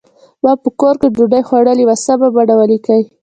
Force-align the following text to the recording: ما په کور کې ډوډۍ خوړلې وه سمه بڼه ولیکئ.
ما 0.43 0.51
په 0.63 0.69
کور 0.79 0.95
کې 1.01 1.07
ډوډۍ 1.15 1.41
خوړلې 1.47 1.83
وه 1.85 1.95
سمه 2.05 2.27
بڼه 2.35 2.53
ولیکئ. 2.57 3.01